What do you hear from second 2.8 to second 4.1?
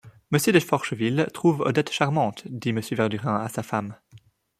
Verdurin à sa femme.